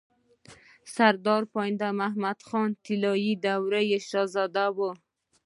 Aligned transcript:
سردار 0.95 1.43
پاينده 1.53 1.89
محمد 1.99 2.39
خان 2.47 2.69
طلايي 2.85 3.31
دورې 3.43 3.97
شهزاده 4.09 4.65
وو 4.77 4.91